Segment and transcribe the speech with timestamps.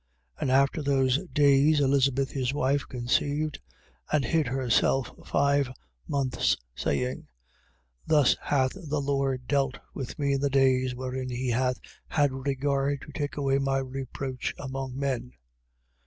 [0.37, 0.41] 1:24.
[0.41, 3.59] And after those days, Elizabeth his wife conceived
[4.11, 5.71] and hid herself five
[6.07, 7.25] months, saying: 1:25.
[8.07, 13.01] Thus hath the Lord dealt with me in the days wherein he hath had regard
[13.01, 15.33] to take away my reproach among men.